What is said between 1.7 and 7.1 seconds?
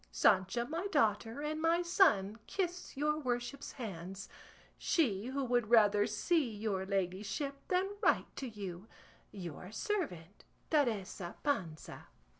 son, kiss your worship's hands. She who would rather see your